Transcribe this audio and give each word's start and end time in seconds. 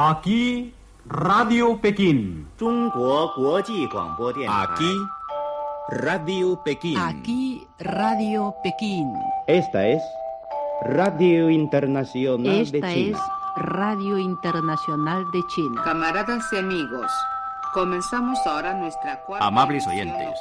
Aquí 0.00 0.72
Radio 1.06 1.80
Pekín. 1.80 2.46
Aquí 4.48 4.96
Radio 5.88 6.62
Pekín. 6.64 6.98
Aquí 6.98 7.66
Radio 7.80 8.54
Pekín. 8.62 9.12
Esta 9.48 9.88
es 9.88 10.00
Radio 10.82 11.50
Internacional 11.50 12.60
Esta 12.60 12.76
de 12.76 12.94
China. 12.94 13.18
es 13.18 13.64
Radio 13.64 14.18
Internacional 14.18 15.24
de 15.32 15.40
China. 15.52 15.82
Camaradas 15.82 16.44
y 16.52 16.58
amigos, 16.58 17.10
comenzamos 17.72 18.38
ahora 18.46 18.74
nuestra 18.74 19.22
cuarta 19.24 19.46
Amables 19.46 19.86
oyentes. 19.86 20.38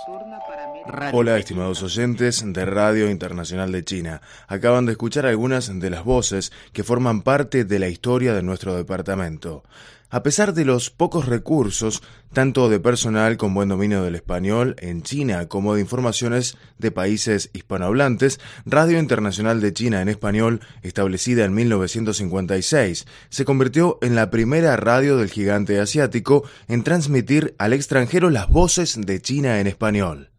Radio 0.86 1.18
Hola, 1.18 1.38
estimados 1.38 1.84
oyentes 1.84 2.44
de 2.46 2.66
Radio 2.66 3.10
Internacional 3.10 3.72
de 3.72 3.84
China. 3.84 4.22
Acaban 4.48 4.86
de 4.86 4.94
escuchar 4.94 5.26
algunas 5.26 5.80
de 5.80 5.90
las 5.90 6.04
voces 6.04 6.52
que 6.74 6.84
forman 6.84 7.22
parte 7.22 7.66
de 7.66 7.80
la 7.80 7.88
historia 7.88 8.34
de 8.34 8.44
nuestro 8.44 8.76
departamento. 8.76 9.64
A 10.10 10.24
pesar 10.24 10.54
de 10.54 10.64
los 10.64 10.90
pocos 10.90 11.26
recursos, 11.26 12.02
tanto 12.32 12.70
de 12.70 12.80
personal 12.80 13.36
con 13.36 13.54
buen 13.54 13.68
dominio 13.68 14.04
del 14.04 14.16
español 14.16 14.78
en 14.80 15.04
China 15.04 15.48
como 15.48 15.76
de 15.76 15.82
informaciones 15.82 16.58
de 16.78 16.92
países 16.92 17.50
hispanohablantes, 17.52 18.40
Radio 18.66 19.00
Internacional 19.00 19.60
de 19.60 19.74
China 19.74 20.02
en 20.02 20.08
español, 20.08 20.62
establecida 20.82 21.44
en 21.44 21.54
1956, 21.54 23.06
se 23.28 23.46
convirtió 23.46 23.98
en 24.02 24.16
la 24.16 24.30
primera 24.30 24.78
radio 24.78 25.18
del 25.18 25.30
gigante 25.30 25.78
asiático 25.78 26.44
en 26.70 26.84
transmitir 26.84 27.54
al 27.58 27.74
extranjero 27.74 28.30
las 28.30 28.48
voces 28.48 28.98
de 29.06 29.22
China 29.22 29.60
en 29.60 29.68
español. 29.68 30.30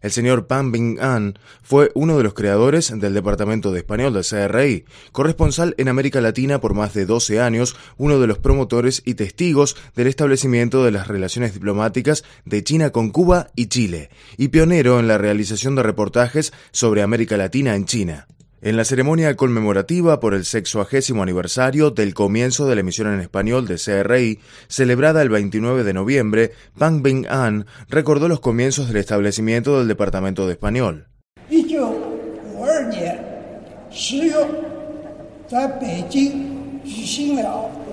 El 0.00 0.10
señor 0.10 0.46
Pan 0.46 0.72
Bing 0.72 0.98
An 1.00 1.38
fue 1.62 1.90
uno 1.94 2.16
de 2.16 2.24
los 2.24 2.34
creadores 2.34 2.92
del 2.98 3.14
Departamento 3.14 3.70
de 3.70 3.80
Español 3.80 4.14
del 4.14 4.24
CRI, 4.24 4.84
corresponsal 5.12 5.74
en 5.78 5.88
América 5.88 6.20
Latina 6.20 6.60
por 6.60 6.74
más 6.74 6.94
de 6.94 7.06
12 7.06 7.40
años, 7.40 7.76
uno 7.98 8.18
de 8.18 8.26
los 8.26 8.38
promotores 8.38 9.02
y 9.04 9.14
testigos 9.14 9.76
del 9.94 10.06
establecimiento 10.06 10.84
de 10.84 10.90
las 10.90 11.08
relaciones 11.08 11.52
diplomáticas 11.52 12.24
de 12.44 12.64
China 12.64 12.90
con 12.90 13.10
Cuba 13.10 13.50
y 13.54 13.66
Chile, 13.66 14.10
y 14.36 14.48
pionero 14.48 14.98
en 15.00 15.08
la 15.08 15.18
realización 15.18 15.74
de 15.74 15.82
reportajes 15.82 16.52
sobre 16.70 17.02
América 17.02 17.36
Latina 17.36 17.74
en 17.74 17.84
China. 17.84 18.26
En 18.62 18.76
la 18.76 18.84
ceremonia 18.84 19.36
conmemorativa 19.36 20.20
por 20.20 20.34
el 20.34 20.44
sexagésimo 20.44 21.22
aniversario 21.22 21.90
del 21.90 22.12
comienzo 22.12 22.68
de 22.68 22.74
la 22.74 22.82
emisión 22.82 23.10
en 23.10 23.20
español 23.20 23.66
de 23.66 23.76
CRI, 23.76 24.38
celebrada 24.68 25.22
el 25.22 25.30
29 25.30 25.82
de 25.82 25.94
noviembre, 25.94 26.50
Pang 26.76 27.00
Bing 27.00 27.26
An 27.26 27.64
recordó 27.88 28.28
los 28.28 28.40
comienzos 28.40 28.88
del 28.88 28.98
establecimiento 28.98 29.78
del 29.78 29.88
Departamento 29.88 30.46
de 30.46 30.52
Español. 30.52 31.06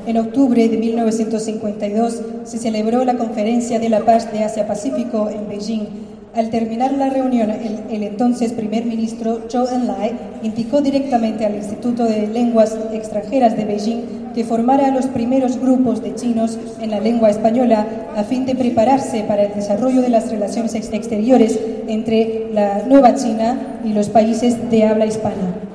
En 0.05 0.17
octubre 0.17 0.67
de 0.67 0.77
1952 0.77 2.21
se 2.43 2.57
celebró 2.57 3.05
la 3.05 3.17
Conferencia 3.17 3.79
de 3.79 3.88
la 3.88 4.03
Paz 4.03 4.33
de 4.33 4.43
Asia-Pacífico 4.43 5.29
en 5.29 5.47
Beijing 5.47 6.16
al 6.38 6.52
terminar 6.52 6.91
la 6.91 7.09
reunión, 7.09 7.49
el, 7.49 8.03
entonces 8.03 8.53
primer 8.53 8.85
ministro 8.85 9.49
Zhou 9.49 9.66
Enlai 9.73 10.11
indicó 10.44 10.81
directamente 10.81 11.47
al 11.47 11.55
Instituto 11.55 12.03
de 12.03 12.27
Lenguas 12.27 12.77
Extranjeras 12.94 13.57
de 13.57 13.66
Beijing 13.66 14.33
que 14.35 14.44
formara 14.44 14.89
a 14.89 14.91
los 14.91 15.07
primeros 15.07 15.59
grupos 15.59 16.03
de 16.03 16.13
chinos 16.13 16.59
en 16.79 16.91
la 16.91 16.99
lengua 16.99 17.31
española 17.31 17.88
a 18.16 18.23
fin 18.23 18.45
de 18.45 18.53
prepararse 18.53 19.23
para 19.23 19.45
el 19.45 19.55
desarrollo 19.55 20.03
de 20.03 20.09
las 20.09 20.29
relaciones 20.29 20.75
ex- 20.75 20.94
exteriores 20.94 21.59
entre 21.88 22.51
la 22.53 22.83
nueva 22.88 23.16
China 23.16 23.79
y 23.83 23.94
los 23.94 24.09
países 24.09 24.69
de 24.69 24.83
habla 24.85 25.07
hispana. 25.07 25.66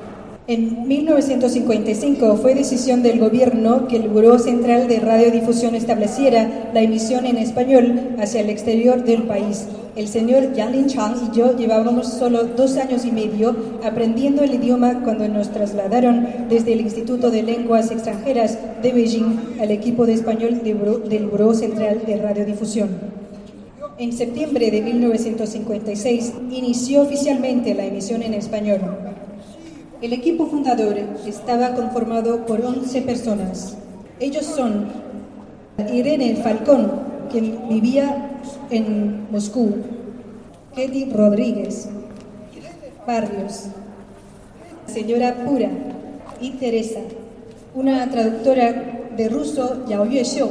En 0.45 0.89
1955 0.89 2.35
fue 2.35 2.53
decisión 2.53 3.01
del 3.01 3.17
gobierno 3.17 3.87
que 3.87 3.95
el 3.95 4.09
Buró 4.09 4.37
Central 4.37 4.89
de 4.89 4.99
Radiodifusión 4.99 5.73
estableciera 5.73 6.69
la 6.73 6.81
emisión 6.81 7.25
en 7.25 7.37
español 7.37 8.17
hacia 8.19 8.41
el 8.41 8.49
exterior 8.49 9.05
del 9.05 9.23
país. 9.23 9.67
El 9.95 10.09
señor 10.09 10.51
Yang 10.51 10.71
Lin 10.73 10.87
Chang 10.87 11.15
y 11.31 11.37
yo 11.37 11.55
llevábamos 11.55 12.07
solo 12.09 12.43
dos 12.43 12.75
años 12.75 13.05
y 13.05 13.13
medio 13.13 13.55
aprendiendo 13.85 14.43
el 14.43 14.55
idioma 14.55 15.01
cuando 15.05 15.29
nos 15.29 15.49
trasladaron 15.53 16.27
desde 16.49 16.73
el 16.73 16.81
Instituto 16.81 17.31
de 17.31 17.43
Lenguas 17.43 17.89
Extranjeras 17.89 18.57
de 18.81 18.91
Beijing 18.91 19.61
al 19.61 19.71
equipo 19.71 20.05
de 20.05 20.15
español 20.15 20.61
del 20.61 21.27
Buró 21.27 21.53
Central 21.53 22.01
de 22.05 22.17
Radiodifusión. 22.17 22.89
En 23.97 24.11
septiembre 24.11 24.71
de 24.71 24.81
1956 24.81 26.33
inició 26.51 27.03
oficialmente 27.03 27.73
la 27.75 27.85
emisión 27.85 28.23
en 28.23 28.33
español. 28.33 28.81
El 30.03 30.11
equipo 30.11 30.47
fundador 30.47 30.97
estaba 31.25 31.75
conformado 31.75 32.45
por 32.45 32.59
11 32.59 33.03
personas. 33.03 33.77
Ellos 34.19 34.45
son 34.45 34.87
Irene 35.93 36.35
Falcón, 36.35 36.91
quien 37.31 37.69
vivía 37.69 38.31
en 38.69 39.31
Moscú, 39.31 39.77
Kelly 40.75 41.05
Rodríguez, 41.05 41.87
Barrios, 43.07 43.67
señora 44.87 45.45
Pura 45.45 45.69
y 46.41 46.49
Teresa, 46.51 46.99
una 47.73 48.09
traductora 48.09 49.05
de 49.15 49.29
ruso, 49.29 49.85
Yao 49.87 50.03
Yuexiu, 50.05 50.49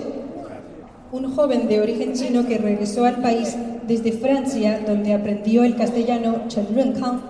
un 1.12 1.30
joven 1.34 1.68
de 1.68 1.78
origen 1.82 2.14
chino 2.14 2.46
que 2.46 2.56
regresó 2.56 3.04
al 3.04 3.20
país 3.20 3.54
desde 3.86 4.12
Francia, 4.12 4.80
donde 4.86 5.12
aprendió 5.12 5.62
el 5.62 5.76
castellano 5.76 6.48
Chen 6.48 6.68
Runkang, 6.74 7.20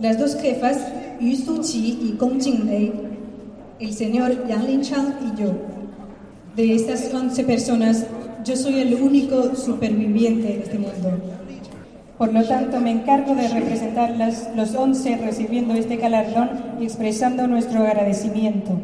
las 0.00 0.18
dos 0.18 0.34
jefas, 0.34 0.78
Yu 1.20 1.36
Suqi 1.36 1.98
y 2.02 2.16
Gong 2.18 2.40
Jinglei, 2.40 2.92
el 3.80 3.92
señor 3.92 4.46
Yang 4.48 4.66
Lin 4.66 4.82
Chang 4.82 5.14
y 5.22 5.40
yo. 5.40 5.52
De 6.56 6.74
estas 6.74 7.12
11 7.12 7.44
personas, 7.44 8.06
yo 8.44 8.56
soy 8.56 8.80
el 8.80 8.94
único 8.94 9.54
superviviente 9.56 10.54
en 10.54 10.62
este 10.62 10.78
mundo. 10.78 11.12
Por 12.18 12.32
lo 12.32 12.44
tanto, 12.44 12.80
me 12.80 12.92
encargo 12.92 13.34
de 13.34 13.48
representar 13.48 14.10
las, 14.16 14.50
los 14.54 14.74
11 14.74 15.16
recibiendo 15.16 15.74
este 15.74 15.96
galardón 15.96 16.50
y 16.80 16.84
expresando 16.84 17.46
nuestro 17.48 17.82
agradecimiento. 17.82 18.78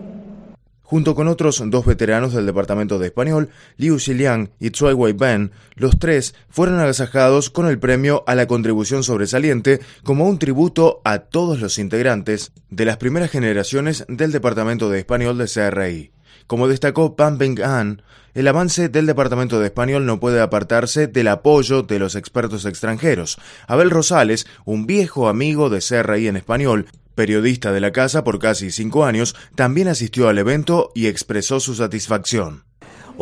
Junto 0.91 1.15
con 1.15 1.29
otros 1.29 1.63
dos 1.67 1.87
veteranos 1.87 2.33
del 2.33 2.47
Departamento 2.47 2.99
de 2.99 3.07
Español, 3.07 3.51
Liu 3.77 4.01
Xiliang 4.01 4.51
y 4.59 4.71
Choi 4.71 4.93
Wei-ben, 4.93 5.53
los 5.77 6.01
tres 6.01 6.35
fueron 6.49 6.81
agasajados 6.81 7.49
con 7.49 7.69
el 7.69 7.79
premio 7.79 8.25
a 8.27 8.35
la 8.35 8.49
contribución 8.49 9.05
sobresaliente 9.05 9.79
como 10.03 10.29
un 10.29 10.41
tributo 10.41 11.01
a 11.05 11.21
todos 11.21 11.61
los 11.61 11.79
integrantes 11.79 12.51
de 12.71 12.87
las 12.87 12.97
primeras 12.97 13.31
generaciones 13.31 14.05
del 14.09 14.33
Departamento 14.33 14.91
de 14.91 14.99
Español 14.99 15.39
de 15.39 15.47
CRI. 15.47 16.11
Como 16.49 16.67
destacó 16.67 17.15
Pan 17.15 17.39
An, 17.63 18.03
el 18.35 18.49
avance 18.49 18.89
del 18.89 19.07
Departamento 19.07 19.61
de 19.61 19.67
Español 19.67 20.07
no 20.07 20.19
puede 20.19 20.41
apartarse 20.41 21.07
del 21.07 21.29
apoyo 21.29 21.85
de 21.85 22.01
los 22.01 22.17
expertos 22.17 22.65
extranjeros. 22.65 23.39
Abel 23.69 23.91
Rosales, 23.91 24.49
un 24.65 24.87
viejo 24.87 25.29
amigo 25.29 25.71
de 25.71 25.79
CRI 25.79 26.27
en 26.27 26.37
español, 26.37 26.87
periodista 27.15 27.73
de 27.73 27.81
la 27.81 27.93
casa 27.93 28.25
por 28.25 28.39
casi 28.39 28.71
cinco 28.71 29.05
años, 29.05 29.35
también 29.55 29.89
asistió 29.89 30.29
al 30.29 30.39
evento 30.39 30.93
y 30.95 31.07
expresó 31.07 31.61
su 31.61 31.75
satisfacción. 31.75 32.65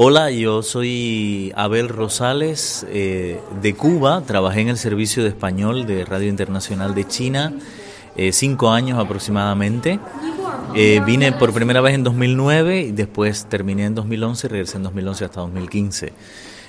Hola, 0.00 0.30
yo 0.30 0.62
soy 0.62 1.52
Abel 1.56 1.88
Rosales 1.88 2.86
eh, 2.88 3.40
de 3.60 3.74
Cuba, 3.74 4.22
trabajé 4.24 4.60
en 4.60 4.68
el 4.68 4.78
servicio 4.78 5.24
de 5.24 5.30
español 5.30 5.86
de 5.86 6.04
Radio 6.04 6.28
Internacional 6.28 6.94
de 6.94 7.06
China, 7.08 7.52
eh, 8.16 8.32
cinco 8.32 8.70
años 8.70 8.98
aproximadamente. 8.98 9.98
Eh, 10.74 11.00
vine 11.04 11.32
por 11.32 11.52
primera 11.52 11.80
vez 11.80 11.94
en 11.94 12.04
2009 12.04 12.82
y 12.82 12.92
después 12.92 13.46
terminé 13.46 13.86
en 13.86 13.94
2011 13.94 14.46
y 14.46 14.50
regresé 14.50 14.76
en 14.76 14.82
2011 14.84 15.24
hasta 15.24 15.40
2015. 15.40 16.12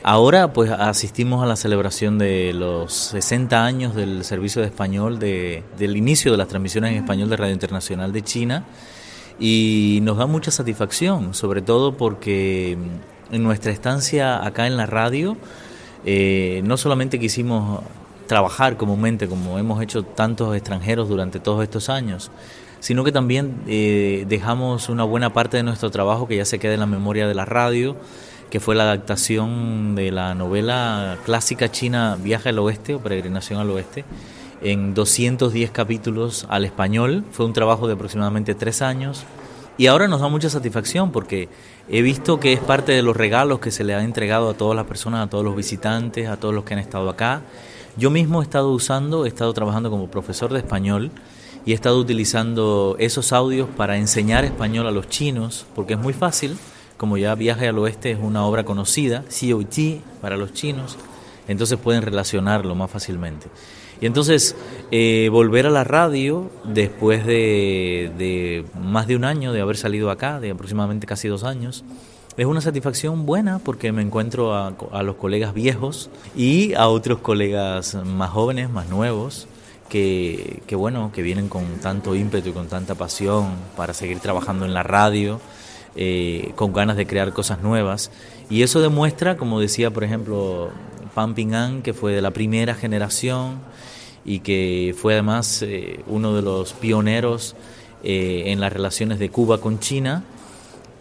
Ahora 0.01 0.53
pues 0.53 0.71
asistimos 0.71 1.43
a 1.43 1.45
la 1.45 1.57
celebración 1.57 2.17
de 2.17 2.53
los 2.53 2.93
60 2.93 3.65
años 3.65 3.95
del 3.95 4.23
servicio 4.23 4.61
de 4.61 4.67
español, 4.69 5.19
de, 5.19 5.63
del 5.77 5.97
inicio 5.97 6.31
de 6.31 6.37
las 6.37 6.47
transmisiones 6.47 6.91
en 6.91 6.97
español 6.99 7.29
de 7.29 7.35
Radio 7.35 7.53
Internacional 7.53 8.13
de 8.13 8.21
China 8.21 8.63
y 9.39 9.99
nos 10.03 10.17
da 10.17 10.25
mucha 10.25 10.51
satisfacción, 10.51 11.33
sobre 11.33 11.61
todo 11.61 11.97
porque 11.97 12.77
en 13.29 13.43
nuestra 13.43 13.73
estancia 13.73 14.45
acá 14.45 14.67
en 14.67 14.77
la 14.77 14.85
radio 14.85 15.35
eh, 16.05 16.61
no 16.63 16.77
solamente 16.77 17.19
quisimos 17.19 17.81
trabajar 18.25 18.77
comúnmente 18.77 19.27
como 19.27 19.59
hemos 19.59 19.81
hecho 19.81 20.03
tantos 20.03 20.55
extranjeros 20.55 21.09
durante 21.09 21.41
todos 21.41 21.61
estos 21.61 21.89
años, 21.89 22.31
sino 22.79 23.03
que 23.03 23.11
también 23.11 23.61
eh, 23.67 24.25
dejamos 24.27 24.89
una 24.89 25.03
buena 25.03 25.33
parte 25.33 25.57
de 25.57 25.63
nuestro 25.63 25.91
trabajo 25.91 26.27
que 26.27 26.37
ya 26.37 26.45
se 26.45 26.59
queda 26.59 26.73
en 26.73 26.79
la 26.79 26.85
memoria 26.85 27.27
de 27.27 27.35
la 27.35 27.45
radio, 27.45 27.95
que 28.49 28.59
fue 28.59 28.75
la 28.75 28.83
adaptación 28.83 29.95
de 29.95 30.11
la 30.11 30.33
novela 30.33 31.17
clásica 31.25 31.71
china 31.71 32.17
Viaje 32.21 32.49
al 32.49 32.59
Oeste 32.59 32.95
o 32.95 32.99
Peregrinación 32.99 33.59
al 33.59 33.69
Oeste, 33.69 34.05
en 34.61 34.93
210 34.93 35.71
capítulos 35.71 36.45
al 36.49 36.65
español. 36.65 37.23
Fue 37.31 37.45
un 37.45 37.53
trabajo 37.53 37.87
de 37.87 37.93
aproximadamente 37.93 38.55
tres 38.55 38.81
años. 38.81 39.23
Y 39.77 39.87
ahora 39.87 40.09
nos 40.09 40.19
da 40.19 40.27
mucha 40.27 40.49
satisfacción 40.49 41.11
porque 41.11 41.47
he 41.87 42.01
visto 42.01 42.39
que 42.39 42.51
es 42.51 42.59
parte 42.59 42.91
de 42.91 43.01
los 43.01 43.15
regalos 43.15 43.59
que 43.59 43.71
se 43.71 43.85
le 43.85 43.95
ha 43.95 44.03
entregado 44.03 44.49
a 44.49 44.53
todas 44.53 44.75
las 44.75 44.85
personas, 44.85 45.25
a 45.25 45.29
todos 45.29 45.45
los 45.45 45.55
visitantes, 45.55 46.27
a 46.27 46.37
todos 46.37 46.53
los 46.53 46.65
que 46.65 46.73
han 46.73 46.81
estado 46.81 47.09
acá. 47.09 47.43
Yo 47.95 48.09
mismo 48.09 48.41
he 48.41 48.43
estado 48.43 48.71
usando, 48.71 49.25
he 49.25 49.29
estado 49.29 49.53
trabajando 49.53 49.89
como 49.89 50.11
profesor 50.11 50.51
de 50.51 50.59
español 50.59 51.11
y 51.65 51.71
he 51.71 51.75
estado 51.75 51.99
utilizando 51.99 52.95
esos 52.99 53.33
audios 53.33 53.69
para 53.75 53.97
enseñar 53.97 54.45
español 54.45 54.87
a 54.87 54.91
los 54.91 55.07
chinos, 55.09 55.65
porque 55.75 55.93
es 55.93 55.99
muy 55.99 56.13
fácil 56.13 56.57
como 56.99 57.17
ya 57.17 57.33
Viaje 57.33 57.69
al 57.69 57.79
Oeste 57.79 58.11
es 58.11 58.19
una 58.21 58.45
obra 58.45 58.65
conocida, 58.65 59.23
COT 59.23 60.01
para 60.19 60.35
los 60.35 60.51
chinos, 60.51 60.97
entonces 61.47 61.79
pueden 61.79 62.01
relacionarlo 62.01 62.75
más 62.75 62.91
fácilmente. 62.91 63.47
Y 64.01 64.05
entonces 64.05 64.53
eh, 64.91 65.29
volver 65.31 65.65
a 65.65 65.69
la 65.69 65.85
radio 65.85 66.51
después 66.65 67.25
de, 67.25 68.65
más 68.81 69.07
de 69.07 69.15
un 69.15 69.23
año 69.23 69.53
de 69.53 69.61
haber 69.61 69.77
salido 69.77 70.11
acá, 70.11 70.41
de 70.41 70.51
aproximadamente 70.51 71.07
casi 71.07 71.29
dos 71.29 71.45
años, 71.45 71.85
es 72.35 72.45
una 72.45 72.59
satisfacción 72.59 73.25
buena 73.25 73.59
porque 73.59 73.93
me 73.93 74.01
encuentro 74.01 74.53
a, 74.53 74.73
a 74.91 75.03
los 75.03 75.15
colegas 75.15 75.53
viejos 75.53 76.09
y 76.35 76.73
a 76.73 76.89
otros 76.89 77.19
colegas 77.19 77.95
más 78.05 78.29
jóvenes, 78.29 78.69
más 78.69 78.89
nuevos, 78.89 79.47
que, 79.89 80.61
bueno, 80.71 81.11
que 81.13 81.21
vienen 81.21 81.49
con 81.49 81.65
tanto 81.81 82.15
ímpetu 82.15 82.49
y 82.49 82.51
con 82.53 82.67
tanta 82.67 82.95
pasión 82.95 83.53
para 83.75 83.93
seguir 83.93 84.19
trabajando 84.19 84.65
en 84.65 84.73
la 84.73 84.83
radio, 84.83 85.41
eh, 85.95 86.51
con 86.55 86.71
ganas 86.71 86.95
de 86.95 87.05
crear 87.07 87.33
cosas 87.33 87.61
nuevas. 87.61 88.11
Y 88.49 88.63
eso 88.63 88.79
demuestra, 88.81 89.35
como 89.37 89.59
decía, 89.59 89.91
por 89.91 90.03
ejemplo, 90.03 90.69
Pam 91.13 91.33
Ping 91.33 91.81
que 91.81 91.93
fue 91.93 92.13
de 92.13 92.21
la 92.21 92.31
primera 92.31 92.75
generación 92.75 93.59
y 94.23 94.39
que 94.39 94.95
fue 94.97 95.13
además 95.13 95.61
eh, 95.63 96.01
uno 96.07 96.35
de 96.35 96.41
los 96.41 96.73
pioneros 96.73 97.55
eh, 98.03 98.43
en 98.47 98.59
las 98.59 98.71
relaciones 98.71 99.19
de 99.19 99.29
Cuba 99.29 99.59
con 99.59 99.79
China, 99.79 100.23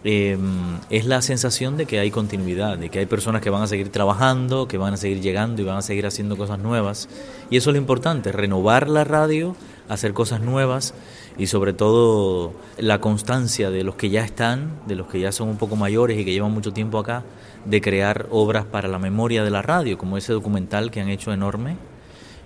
Em, 0.05 0.79
es 0.89 1.05
la 1.05 1.21
sensación 1.21 1.75
de 1.75 1.85
que 1.85 1.99
hay 1.99 2.09
continuidad, 2.09 2.77
de 2.77 2.89
que 2.89 2.99
hay 2.99 3.05
personas 3.05 3.41
que 3.41 3.49
van 3.49 3.63
a 3.63 3.67
seguir 3.67 3.89
trabajando, 3.89 4.67
que 4.67 4.77
van 4.77 4.93
a 4.93 4.97
seguir 4.97 5.19
llegando 5.19 5.61
y 5.61 5.65
van 5.65 5.77
a 5.77 5.81
seguir 5.81 6.05
haciendo 6.05 6.37
cosas 6.37 6.59
nuevas. 6.59 7.09
Y 7.49 7.57
eso 7.57 7.69
es 7.69 7.73
lo 7.73 7.79
importante, 7.79 8.31
renovar 8.31 8.87
la 8.87 9.03
radio, 9.03 9.57
hacer 9.89 10.13
cosas 10.13 10.39
nuevas 10.39 10.93
y 11.37 11.47
sobre 11.47 11.73
todo 11.73 12.53
la 12.77 13.01
constancia 13.01 13.71
de 13.71 13.83
los 13.83 13.95
que 13.95 14.09
ya 14.09 14.23
están, 14.23 14.79
de 14.87 14.95
los 14.95 15.07
que 15.07 15.19
ya 15.19 15.33
son 15.33 15.49
un 15.49 15.57
poco 15.57 15.75
mayores 15.75 16.17
y 16.17 16.23
que 16.23 16.31
llevan 16.31 16.53
mucho 16.53 16.71
tiempo 16.71 16.97
acá, 16.97 17.23
de 17.65 17.81
crear 17.81 18.27
obras 18.31 18.65
para 18.65 18.87
la 18.87 18.99
memoria 18.99 19.43
de 19.43 19.51
la 19.51 19.61
radio, 19.61 19.97
como 19.97 20.17
ese 20.17 20.31
documental 20.31 20.91
que 20.91 21.01
han 21.01 21.09
hecho 21.09 21.33
enorme, 21.33 21.75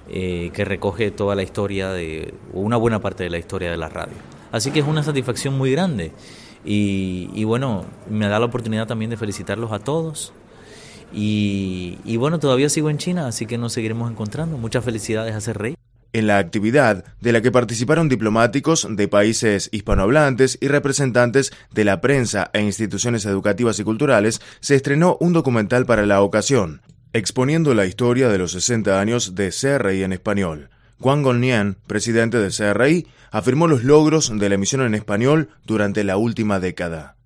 eh, 0.09 0.49
que 0.53 0.65
recoge 0.65 1.11
toda 1.11 1.35
la 1.35 1.43
historia 1.43 1.89
de, 1.89 2.33
una 2.51 2.77
buena 2.77 2.99
parte 2.99 3.23
de 3.23 3.29
la 3.29 3.37
historia 3.37 3.69
de 3.69 3.77
la 3.77 3.89
radio. 3.89 4.15
Así 4.51 4.71
que 4.71 4.79
es 4.79 4.87
una 4.87 5.03
satisfacción 5.03 5.57
muy 5.57 5.71
grande. 5.71 6.11
Y, 6.65 7.43
bueno, 7.43 7.85
me 8.09 8.27
da 8.27 8.39
la 8.39 8.45
oportunidad 8.45 8.87
también 8.87 9.11
de 9.11 9.17
felicitarlos 9.17 9.71
a 9.71 9.79
todos. 9.79 10.33
Y, 11.13 12.17
bueno, 12.17 12.39
todavía 12.39 12.69
sigo 12.69 12.89
en 12.89 12.97
China, 12.97 13.27
así 13.27 13.45
que 13.45 13.57
nos 13.57 13.73
seguiremos 13.73 14.09
encontrando. 14.09 14.57
Muchas 14.57 14.83
felicidades 14.83 15.35
a 15.35 15.41
ser 15.41 15.57
rey. 15.57 15.75
En 16.15 16.27
la 16.27 16.37
actividad, 16.37 17.05
de 17.21 17.31
la 17.31 17.41
que 17.41 17.51
participaron 17.51 18.07
diplomáticos 18.07 18.87
de 18.87 19.07
países 19.07 19.69
hispanohablantes 19.71 20.59
y 20.61 20.67
representantes 20.67 21.51
de 21.71 21.85
la 21.85 22.01
prensa 22.01 22.51
e 22.53 22.61
instituciones 22.61 23.25
educativas 23.25 23.79
y 23.79 23.83
culturales, 23.83 24.39
se 24.59 24.75
estrenó 24.75 25.17
un 25.19 25.33
documental 25.33 25.87
para 25.87 26.05
la 26.05 26.21
ocasión, 26.21 26.83
exponiendo 27.13 27.73
la 27.73 27.87
historia 27.87 28.29
de 28.29 28.37
los 28.37 28.51
60 28.51 29.01
años 29.01 29.33
de 29.33 29.49
CRI 29.49 30.03
en 30.03 30.13
español. 30.13 30.69
Juan 31.03 31.21
Golnian, 31.21 31.75
presidente 31.85 32.37
de 32.39 32.49
CRI, 32.49 33.07
afirmó 33.29 33.67
los 33.67 33.83
logros 33.83 34.31
de 34.39 34.47
la 34.47 34.55
emisión 34.55 34.83
en 34.83 34.95
español 34.95 35.49
durante 35.65 36.05
la 36.05 36.15
última 36.15 36.61
década. 36.61 37.17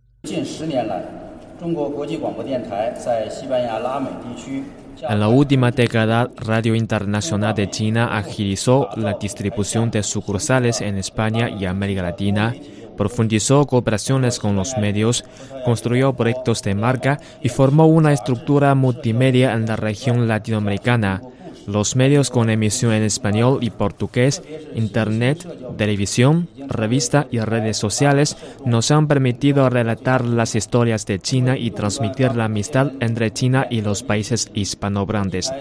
En 5.10 5.20
la 5.20 5.28
última 5.28 5.70
década, 5.70 6.32
Radio 6.38 6.74
Internacional 6.74 7.54
de 7.54 7.70
China 7.70 8.18
agilizó 8.18 8.90
la 8.96 9.14
distribución 9.14 9.92
de 9.92 10.02
sucursales 10.02 10.82
en 10.82 10.98
España 10.98 11.48
y 11.48 11.66
América 11.66 12.02
Latina, 12.02 12.56
profundizó 12.98 13.68
cooperaciones 13.68 14.40
con 14.40 14.56
los 14.56 14.76
medios, 14.78 15.24
construyó 15.66 16.14
proyectos 16.14 16.64
de 16.64 16.74
marca 16.74 17.20
y 17.44 17.50
formó 17.50 17.86
una 17.86 18.12
estructura 18.12 18.74
multimedia 18.74 19.54
en 19.54 19.68
la 19.68 19.76
región 19.76 20.28
latinoamericana 20.28 21.22
los 21.68 21.98
medios 21.98 22.30
con 22.30 22.50
emisión 22.50 22.94
en 22.94 23.04
español 23.04 23.60
y 23.62 23.70
portugués, 23.70 24.42
Internet, 24.74 25.46
televisión, 25.78 26.48
revista 26.68 27.28
y 27.30 27.40
redes 27.40 27.78
sociales 27.78 28.38
nos 28.66 28.90
han 28.90 29.08
permitido 29.08 29.70
relatar 29.70 30.24
las 30.26 30.56
historias 30.56 31.06
de 31.06 31.20
China 31.20 31.58
y 31.58 31.72
transmitir 31.72 32.36
la 32.36 32.46
amistad 32.46 32.94
entre 33.02 33.32
China 33.32 33.68
y 33.70 33.82
los 33.82 34.02
países 34.02 34.50
hispanohablantes. 34.54 35.52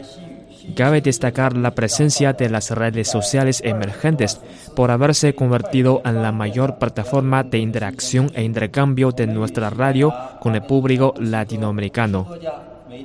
Cabe 0.75 1.01
destacar 1.01 1.57
la 1.57 1.75
presencia 1.75 2.33
de 2.33 2.51
las 2.51 2.71
redes 2.71 3.09
sociales 3.09 3.61
emergentes 3.65 4.41
por 4.75 4.91
haberse 4.91 5.35
convertido 5.35 6.03
en 6.05 6.23
la 6.23 6.33
mayor 6.33 6.79
plataforma 6.79 7.43
de 7.43 7.59
interacción 7.59 8.31
e 8.35 8.43
intercambio 8.43 9.11
de 9.11 9.27
nuestra 9.27 9.71
radio 9.71 10.13
con 10.41 10.55
el 10.55 10.63
público 10.63 11.15
latinoamericano. 11.19 12.29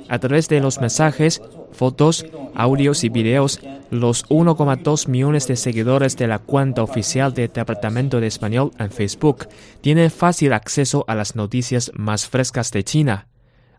A 0.08 0.18
través 0.18 0.48
de 0.48 0.60
los 0.60 0.80
mensajes, 0.80 1.42
fotos, 1.72 2.26
audios 2.54 3.04
y 3.04 3.08
videos, 3.08 3.60
los 3.90 4.26
1,2 4.28 5.08
millones 5.08 5.46
de 5.48 5.56
seguidores 5.56 6.16
de 6.16 6.26
la 6.26 6.38
cuenta 6.38 6.82
oficial 6.82 7.34
del 7.34 7.52
Departamento 7.52 8.20
de 8.20 8.26
Español 8.26 8.72
en 8.78 8.90
Facebook 8.90 9.48
tienen 9.80 10.10
fácil 10.10 10.52
acceso 10.52 11.04
a 11.08 11.14
las 11.14 11.36
noticias 11.36 11.92
más 11.94 12.28
frescas 12.28 12.70
de 12.70 12.84
China. 12.84 13.26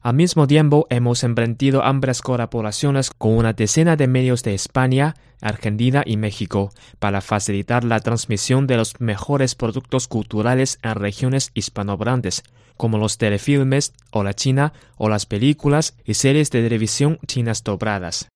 Al 0.03 0.15
mismo 0.15 0.47
tiempo, 0.47 0.85
hemos 0.89 1.23
emprendido 1.23 1.81
amplias 1.81 2.21
colaboraciones 2.21 3.09
con 3.09 3.37
una 3.37 3.53
decena 3.53 3.95
de 3.95 4.07
medios 4.07 4.43
de 4.43 4.53
España, 4.53 5.15
Argentina 5.39 6.03
y 6.05 6.17
México 6.17 6.71
para 6.99 7.21
facilitar 7.21 7.85
la 7.85 8.01
transmisión 8.01 8.67
de 8.67 8.75
los 8.75 8.99
mejores 8.99 9.55
productos 9.55 10.09
culturales 10.09 10.77
en 10.83 10.95
regiones 10.95 11.51
hispanohablantes, 11.53 12.43
como 12.77 12.97
los 12.97 13.17
telefilmes 13.17 13.93
o 14.11 14.23
la 14.23 14.33
China 14.33 14.73
o 14.97 15.09
las 15.09 15.25
películas 15.25 15.95
y 16.05 16.15
series 16.15 16.49
de 16.51 16.63
televisión 16.63 17.19
chinas 17.27 17.63
dobradas. 17.63 18.27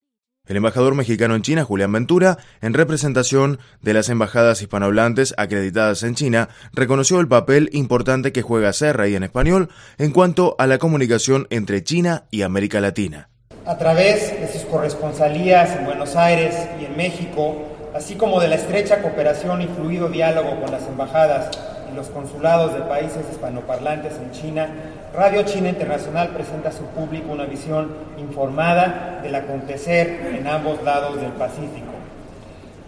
El 0.48 0.56
embajador 0.56 0.94
mexicano 0.94 1.34
en 1.34 1.42
China, 1.42 1.62
Julián 1.62 1.92
Ventura, 1.92 2.38
en 2.62 2.72
representación 2.72 3.58
de 3.82 3.92
las 3.92 4.08
embajadas 4.08 4.62
hispanohablantes 4.62 5.34
acreditadas 5.36 6.02
en 6.04 6.14
China, 6.14 6.48
reconoció 6.72 7.20
el 7.20 7.28
papel 7.28 7.68
importante 7.74 8.32
que 8.32 8.40
juega 8.40 8.72
CRI 8.72 9.14
en 9.14 9.24
español 9.24 9.68
en 9.98 10.10
cuanto 10.10 10.56
a 10.58 10.66
la 10.66 10.78
comunicación 10.78 11.46
entre 11.50 11.84
China 11.84 12.24
y 12.30 12.42
América 12.42 12.80
Latina. 12.80 13.28
A 13.66 13.76
través 13.76 14.40
de 14.40 14.50
sus 14.50 14.62
corresponsalías 14.62 15.76
en 15.76 15.84
Buenos 15.84 16.16
Aires 16.16 16.54
y 16.80 16.86
en 16.86 16.96
México, 16.96 17.66
así 17.94 18.14
como 18.14 18.40
de 18.40 18.48
la 18.48 18.54
estrecha 18.54 19.02
cooperación 19.02 19.60
y 19.60 19.66
fluido 19.66 20.08
diálogo 20.08 20.58
con 20.62 20.70
las 20.70 20.86
embajadas 20.86 21.50
y 21.90 21.94
los 21.94 22.08
consulados 22.08 22.74
de 22.74 22.80
países 22.80 23.24
hispanoparlantes 23.30 24.14
en 24.14 24.30
China, 24.32 24.68
Radio 25.14 25.42
China 25.42 25.68
Internacional 25.68 26.28
presenta 26.28 26.68
a 26.68 26.72
su 26.72 26.84
público 26.84 27.32
una 27.32 27.44
visión 27.44 27.88
informada 28.18 29.20
del 29.22 29.34
acontecer 29.34 30.34
en 30.38 30.46
ambos 30.46 30.82
lados 30.82 31.20
del 31.20 31.32
Pacífico. 31.32 31.92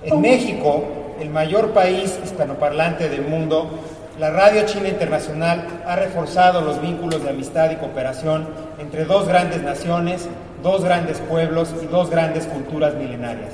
En 0.02 0.20
México, 0.20 0.82
el 1.20 1.30
mayor 1.30 1.70
país 1.70 2.18
hispanoparlante 2.24 3.08
del 3.08 3.22
mundo, 3.22 3.70
la 4.18 4.30
Radio 4.30 4.66
China 4.66 4.88
Internacional 4.88 5.82
ha 5.86 5.96
reforzado 5.96 6.60
los 6.60 6.80
vínculos 6.80 7.22
de 7.22 7.30
amistad 7.30 7.70
y 7.70 7.76
cooperación 7.76 8.48
entre 8.78 9.04
dos 9.04 9.26
grandes 9.26 9.62
naciones, 9.62 10.28
dos 10.62 10.84
grandes 10.84 11.18
pueblos 11.20 11.74
y 11.82 11.86
dos 11.86 12.10
grandes 12.10 12.46
culturas 12.46 12.94
milenarias. 12.94 13.52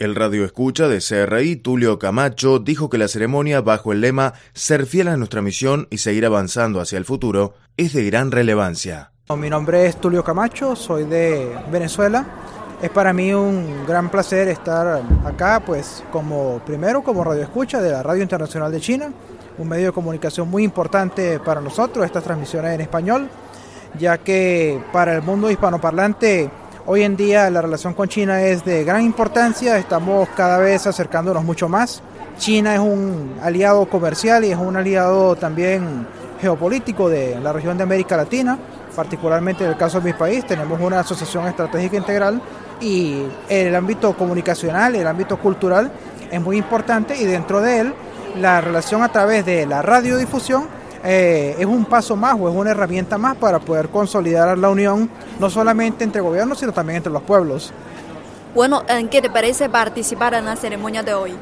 El 0.00 0.14
radio 0.14 0.46
escucha 0.46 0.88
de 0.88 1.00
CRI, 1.00 1.56
Tulio 1.56 1.98
Camacho, 1.98 2.58
dijo 2.58 2.88
que 2.88 2.96
la 2.96 3.06
ceremonia 3.06 3.60
bajo 3.60 3.92
el 3.92 4.00
lema 4.00 4.32
Ser 4.54 4.86
fiel 4.86 5.08
a 5.08 5.18
nuestra 5.18 5.42
misión 5.42 5.88
y 5.90 5.98
seguir 5.98 6.24
avanzando 6.24 6.80
hacia 6.80 6.96
el 6.96 7.04
futuro 7.04 7.52
es 7.76 7.92
de 7.92 8.06
gran 8.06 8.30
relevancia. 8.30 9.12
Mi 9.36 9.50
nombre 9.50 9.84
es 9.84 10.00
Tulio 10.00 10.24
Camacho, 10.24 10.74
soy 10.74 11.04
de 11.04 11.54
Venezuela. 11.70 12.24
Es 12.80 12.88
para 12.88 13.12
mí 13.12 13.34
un 13.34 13.84
gran 13.86 14.10
placer 14.10 14.48
estar 14.48 15.02
acá, 15.22 15.62
pues 15.66 16.02
como 16.10 16.62
primero 16.64 17.02
como 17.02 17.22
radio 17.22 17.42
escucha 17.42 17.82
de 17.82 17.92
la 17.92 18.02
Radio 18.02 18.22
Internacional 18.22 18.72
de 18.72 18.80
China, 18.80 19.12
un 19.58 19.68
medio 19.68 19.88
de 19.88 19.92
comunicación 19.92 20.48
muy 20.48 20.64
importante 20.64 21.38
para 21.40 21.60
nosotros, 21.60 22.06
estas 22.06 22.24
transmisiones 22.24 22.74
en 22.74 22.80
español, 22.80 23.28
ya 23.98 24.16
que 24.16 24.82
para 24.94 25.14
el 25.14 25.20
mundo 25.20 25.50
hispanoparlante 25.50 26.50
Hoy 26.86 27.02
en 27.02 27.14
día 27.14 27.50
la 27.50 27.60
relación 27.60 27.92
con 27.92 28.08
China 28.08 28.40
es 28.42 28.64
de 28.64 28.84
gran 28.84 29.02
importancia, 29.02 29.76
estamos 29.76 30.28
cada 30.30 30.58
vez 30.58 30.86
acercándonos 30.86 31.44
mucho 31.44 31.68
más. 31.68 32.02
China 32.38 32.74
es 32.74 32.80
un 32.80 33.34
aliado 33.42 33.84
comercial 33.86 34.44
y 34.46 34.52
es 34.52 34.58
un 34.58 34.76
aliado 34.76 35.36
también 35.36 36.06
geopolítico 36.40 37.10
de 37.10 37.38
la 37.38 37.52
región 37.52 37.76
de 37.76 37.82
América 37.82 38.16
Latina, 38.16 38.58
particularmente 38.96 39.62
en 39.64 39.70
el 39.70 39.76
caso 39.76 40.00
de 40.00 40.12
mi 40.12 40.18
país, 40.18 40.46
tenemos 40.46 40.80
una 40.80 41.00
asociación 41.00 41.46
estratégica 41.46 41.98
integral 41.98 42.40
y 42.80 43.24
el 43.50 43.74
ámbito 43.74 44.16
comunicacional, 44.16 44.96
el 44.96 45.06
ámbito 45.06 45.38
cultural 45.38 45.92
es 46.30 46.40
muy 46.40 46.56
importante 46.56 47.14
y 47.14 47.26
dentro 47.26 47.60
de 47.60 47.80
él 47.80 47.94
la 48.40 48.62
relación 48.62 49.02
a 49.02 49.12
través 49.12 49.44
de 49.44 49.66
la 49.66 49.82
radiodifusión 49.82 50.79
eh, 51.02 51.56
es 51.58 51.66
un 51.66 51.84
paso 51.84 52.16
más 52.16 52.36
o 52.38 52.48
es 52.48 52.54
una 52.54 52.70
herramienta 52.70 53.16
más 53.16 53.36
para 53.36 53.58
poder 53.58 53.88
consolidar 53.88 54.56
la 54.58 54.68
unión 54.68 55.08
no 55.38 55.48
solamente 55.48 56.04
entre 56.04 56.20
gobiernos, 56.20 56.58
sino 56.58 56.72
también 56.72 56.98
entre 56.98 57.12
los 57.12 57.22
pueblos. 57.22 57.72
Bueno, 58.54 58.82
¿en 58.88 59.08
qué 59.08 59.22
te 59.22 59.30
parece 59.30 59.68
participar 59.68 60.34
en 60.34 60.44
la 60.44 60.56
ceremonia 60.56 61.02
de 61.02 61.14
hoy? 61.14 61.34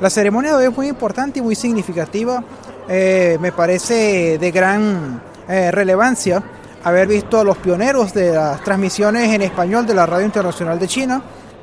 La 0.00 0.08
ceremonia 0.08 0.52
de 0.52 0.58
hoy 0.58 0.64
es 0.70 0.76
muy 0.76 0.88
importante 0.88 1.40
y 1.40 1.42
muy 1.42 1.54
significativa. 1.54 2.42
Eh, 2.88 3.36
me 3.40 3.52
parece 3.52 4.38
de 4.38 4.50
gran 4.50 5.20
eh, 5.48 5.70
relevancia 5.70 6.42
haber 6.84 7.06
visto 7.08 7.38
a 7.38 7.44
los 7.44 7.56
pioneros 7.58 8.12
de 8.12 8.32
las 8.32 8.62
transmisiones 8.64 9.32
en 9.32 9.42
español 9.42 9.86
de 9.86 9.94
la 9.94 10.06
Radio 10.06 10.26
Internacional 10.26 10.78
de 10.78 10.88
China. 10.88 11.22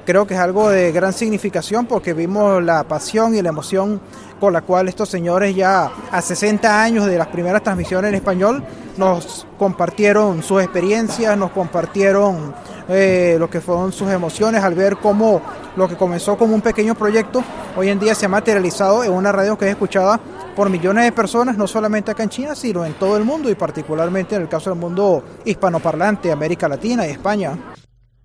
Creo 0.10 0.26
que 0.26 0.34
es 0.34 0.40
algo 0.40 0.72
de 0.72 0.92
gran 0.92 1.14
significación 1.14 1.86
porque 1.86 2.16
vimos 2.16 2.64
la 2.64 2.84
pasión 2.84 3.36
y 3.36 3.44
la 3.44 3.50
emoción 3.50 4.02
con 4.40 4.54
la 4.54 4.62
cual 4.62 4.88
estos 4.88 5.08
señores 5.08 5.56
ya 5.56 5.92
a 6.12 6.20
60 6.20 6.82
años 6.82 7.06
de 7.06 7.16
las 7.16 7.28
primeras 7.28 7.62
transmisiones 7.62 8.10
en 8.10 8.16
español 8.16 8.64
nos 8.98 9.46
compartieron 9.60 10.42
sus 10.42 10.64
experiencias, 10.64 11.38
nos 11.38 11.52
compartieron 11.52 12.56
eh, 12.88 13.36
lo 13.38 13.52
que 13.52 13.62
fueron 13.62 13.92
sus 13.92 14.10
emociones 14.10 14.64
al 14.64 14.74
ver 14.74 14.98
cómo 14.98 15.44
lo 15.76 15.88
que 15.88 15.96
comenzó 15.96 16.36
como 16.40 16.56
un 16.56 16.62
pequeño 16.62 16.96
proyecto 16.96 17.44
hoy 17.78 17.90
en 17.90 18.00
día 18.00 18.16
se 18.16 18.26
ha 18.26 18.30
materializado 18.30 19.04
en 19.04 19.12
una 19.12 19.32
radio 19.32 19.60
que 19.60 19.66
es 19.66 19.72
escuchada 19.74 20.20
por 20.56 20.72
millones 20.72 21.04
de 21.04 21.12
personas, 21.12 21.56
no 21.56 21.68
solamente 21.68 22.10
acá 22.10 22.24
en 22.24 22.30
China, 22.30 22.56
sino 22.56 22.84
en 22.84 22.94
todo 22.94 23.16
el 23.16 23.26
mundo 23.26 23.48
y 23.48 23.54
particularmente 23.54 24.36
en 24.36 24.42
el 24.42 24.50
caso 24.50 24.72
del 24.72 24.80
mundo 24.80 25.24
hispanoparlante, 25.46 26.32
América 26.32 26.68
Latina 26.68 27.06
y 27.06 27.12
España. 27.12 27.56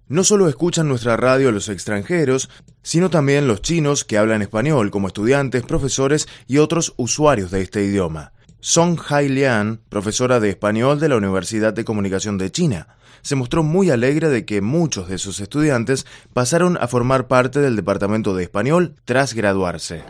No 0.07 0.23
solo 0.23 0.49
escuchan 0.49 0.87
nuestra 0.87 1.17
radio 1.17 1.51
los 1.51 1.71
extranjeros, 1.71 2.51
sino 2.83 3.09
también 3.09 3.49
los 3.49 3.63
chinos 3.63 4.05
que 4.05 4.19
hablan 4.19 4.43
español 4.43 4.91
como 4.91 5.09
estudiantes, 5.09 5.63
profesores 5.63 6.29
y 6.47 6.59
otros 6.59 6.93
usuarios 6.99 7.51
de 7.51 7.63
este 7.63 7.83
idioma. 7.83 8.33
Song 8.61 8.99
Hai 9.09 9.31
Lian, 9.31 9.81
profesora 9.89 10.41
de 10.41 10.51
español 10.51 11.01
de 11.01 11.09
la 11.09 11.17
Universidad 11.17 11.73
de 11.73 11.87
Comunicación 11.87 12.37
de 12.37 12.53
China, 12.53 12.89
se 13.23 13.35
mostró 13.35 13.63
muy 13.63 13.91
alegre 13.91 14.29
de 14.29 14.45
que 14.45 14.61
muchos 14.61 15.09
de 15.09 15.17
sus 15.17 15.41
estudiantes 15.41 16.05
pasaron 16.35 16.77
a 16.79 16.87
formar 16.87 17.27
parte 17.27 17.61
del 17.61 17.75
departamento 17.75 18.35
de 18.35 18.43
español 18.43 18.97
tras 19.07 19.33
graduarse. 19.33 20.03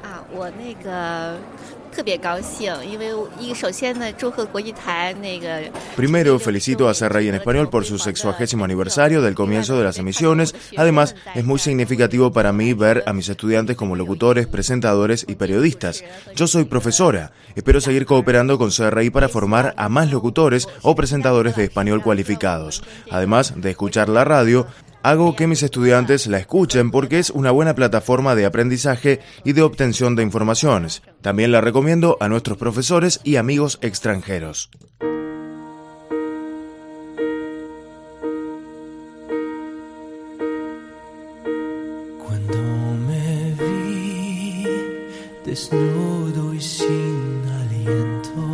Primero, 5.97 6.39
felicito 6.39 6.89
a 6.89 6.95
Serrey 6.95 7.29
en 7.29 7.37
Español 7.37 7.71
por 7.71 7.85
su 7.85 7.99
sexuagésimo 7.99 8.65
aniversario 8.65 9.23
del 9.23 9.35
comienzo 9.35 9.79
de 9.79 9.85
las 9.85 9.99
emisiones. 9.99 10.55
Además, 10.77 11.15
es 11.35 11.45
muy 11.45 11.59
significativo 11.59 12.33
para 12.33 12.53
mí 12.53 12.73
ver 12.73 13.05
a 13.07 13.13
mis 13.13 13.29
estudiantes 13.29 13.77
como 13.77 13.97
locutores, 13.97 14.47
presentadores 14.47 15.25
y 15.29 15.37
periodistas. 15.37 16.05
Yo 16.35 16.47
soy 16.47 16.65
profesora. 16.65 17.33
Espero 17.55 17.81
seguir 17.81 18.07
cooperando 18.07 18.59
con 18.59 18.73
Serrey 18.73 19.11
para 19.11 19.29
formar 19.29 19.75
a 19.77 19.89
más 19.89 20.11
locutores 20.11 20.69
o 20.83 20.95
presentadores 20.95 21.57
de 21.57 21.65
español 21.65 22.03
cualificados. 22.03 22.83
Además 23.11 23.55
de 23.57 23.71
escuchar 23.71 24.09
la 24.09 24.25
radio, 24.25 24.67
Hago 25.05 25.37
que 25.37 25.47
mis 25.47 25.63
estudiantes 25.63 26.27
la 26.29 26.39
escuchen 26.39 26.91
porque 26.91 27.19
es 27.19 27.29
una 27.29 27.51
buena 27.51 27.75
plataforma 27.75 28.35
de 28.35 28.47
aprendizaje 28.47 29.21
y 29.45 29.53
de 29.53 29.61
obtención 29.61 30.17
de 30.17 30.23
informaciones. 30.23 31.03
También 31.21 31.53
la 31.53 31.61
recomiendo 31.61 32.17
a 32.21 32.29
nuestros 32.31 32.57
profesores 32.57 33.21
y 33.23 33.37
amigos 33.37 33.79
extranjeros. 33.83 34.71
Cuando 42.27 42.59
me 43.07 43.53
vi 43.61 44.67
desnudo 45.45 46.55
y 46.55 46.61
sin 46.63 47.43
aliento, 47.61 48.54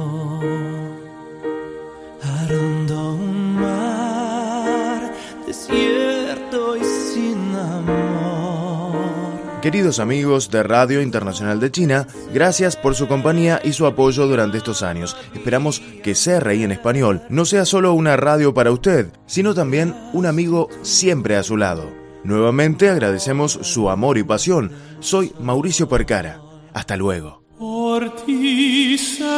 Queridos 9.71 10.01
amigos 10.01 10.51
de 10.51 10.65
Radio 10.65 11.01
Internacional 11.01 11.61
de 11.61 11.71
China, 11.71 12.09
gracias 12.35 12.75
por 12.75 12.97
su 12.97 13.07
compañía 13.07 13.61
y 13.63 13.73
su 13.73 13.87
apoyo 13.87 14.27
durante 14.27 14.59
estos 14.59 14.83
años. 14.83 15.17
Esperamos 15.33 15.81
que 16.03 16.15
CRI 16.15 16.65
en 16.65 16.73
español 16.73 17.23
no 17.29 17.45
sea 17.45 17.65
solo 17.65 17.95
una 17.95 18.17
radio 18.17 18.53
para 18.53 18.73
usted, 18.73 19.13
sino 19.27 19.55
también 19.55 19.95
un 20.13 20.27
amigo 20.27 20.69
siempre 20.83 21.37
a 21.37 21.45
su 21.45 21.57
lado. 21.57 21.89
Nuevamente 22.25 22.89
agradecemos 22.89 23.61
su 23.63 23.91
amor 23.91 24.19
y 24.19 24.25
pasión. 24.25 24.73
Soy 24.99 25.33
Mauricio 25.39 25.89
Percara. 25.89 26.41
Hasta 26.75 26.97
luego. 26.97 27.45
Por 27.57 28.13
ti 28.25 28.99
seré 28.99 29.31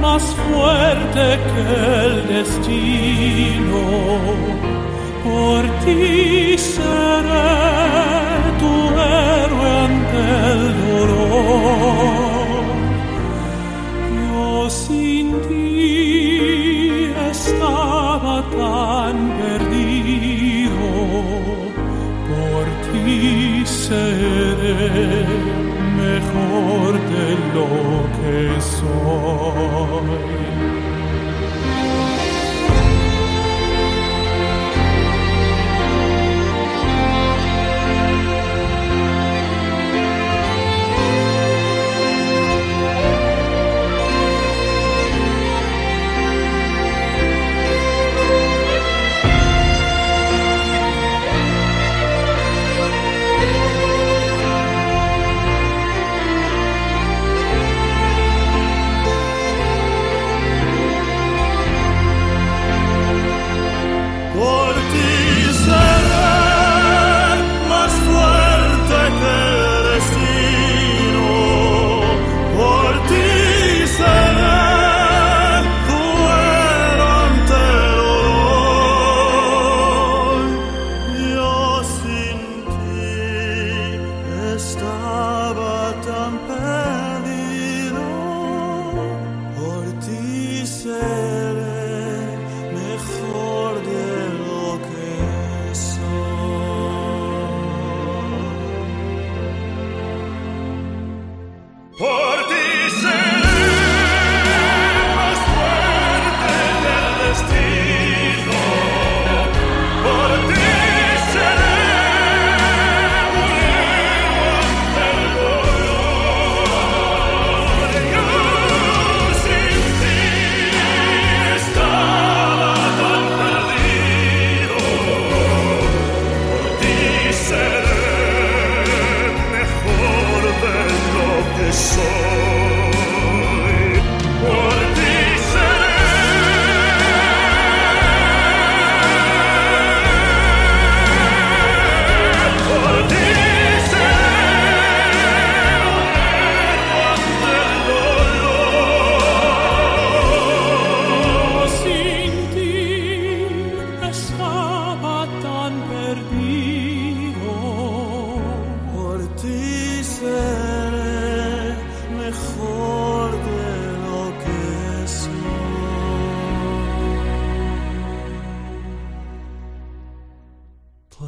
más 0.00 0.22
fuerte 0.22 1.40
que 1.42 2.06
el 2.06 2.28
destino. 2.28 3.80
Por 5.24 5.64
ti 5.84 6.56
seré 6.56 8.17
el 10.28 10.60
dolor. 10.88 12.64
Yo 14.20 14.70
sin 14.70 15.26
ti 15.48 17.12
estaba 17.30 18.36
tan 18.62 19.16
perdido. 19.40 20.88
Por 22.30 22.64
ti 22.86 23.62
seré 23.64 25.26
mejor 26.04 26.92
de 27.14 27.28
lo 27.54 27.70
que 28.18 28.40
soy. 28.76 30.08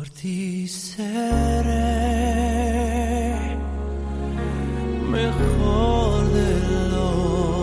Por 0.00 0.08
ti 0.08 0.66
seré 0.66 1.68
mejor 5.10 6.24
de 6.32 6.52
lo 6.92 7.59